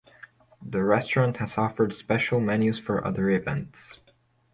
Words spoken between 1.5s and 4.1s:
offered special menus for other events.